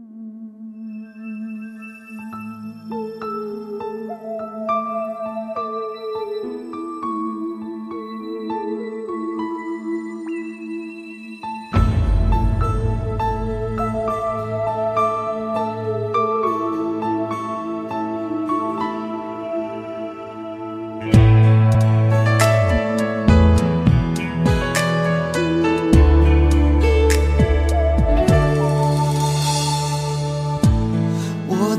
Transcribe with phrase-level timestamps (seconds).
[0.00, 0.29] Mm.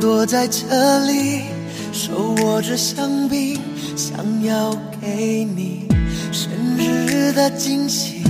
[0.02, 0.66] 躲在这
[1.06, 1.44] 里，
[1.94, 3.60] 手握着香槟，
[3.96, 5.88] 想要给你
[6.32, 8.24] 生日的惊喜。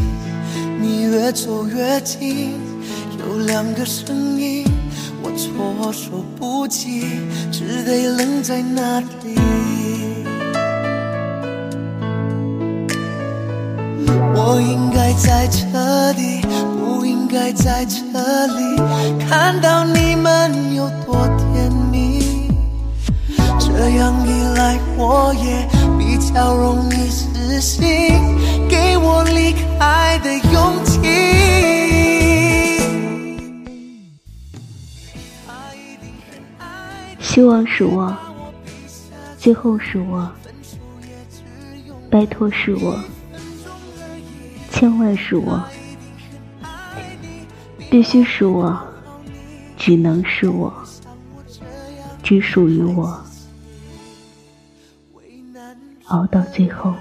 [0.82, 2.60] 你越走越近，
[3.20, 4.66] 有两个声音，
[5.24, 7.06] 我措手不及，
[7.54, 9.40] 只得愣在那里。
[14.36, 16.42] 我应该在这里，
[16.78, 18.02] 不应该在这
[18.48, 18.76] 里，
[19.30, 20.01] 看到你
[24.02, 27.86] 样一来，我也比较容易死心，
[28.68, 31.00] 给我离开的勇气。
[37.20, 38.12] 希望是我，
[39.38, 40.28] 最后是我，
[42.10, 43.00] 拜托是我，
[44.72, 45.62] 千万是我，
[47.92, 48.76] 必须是我，
[49.78, 50.74] 只能是我，
[52.24, 53.24] 只属于我。
[56.12, 56.94] 熬到最后。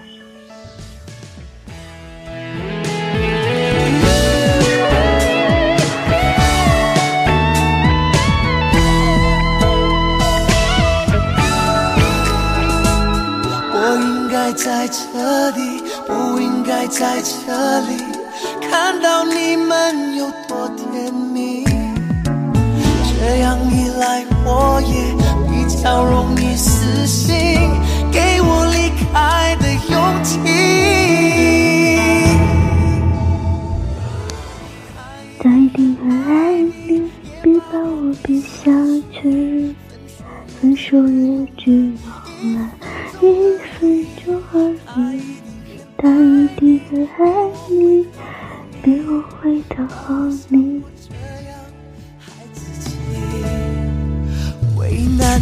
[13.73, 17.97] 我应该在这里，不应该在这里，
[18.71, 21.65] 看到你们有多甜蜜。
[23.19, 25.15] 这样一来，我也
[25.51, 26.87] 比较容易死
[38.11, 38.73] 把我比下
[39.13, 39.75] 去。
[40.61, 42.71] 分手也只用了
[43.23, 45.37] 一分钟而已。
[45.97, 47.21] 他一定很爱
[47.71, 48.07] 你，
[48.83, 50.15] 别误会讨好
[50.49, 50.83] 你。
[54.77, 55.41] 为难。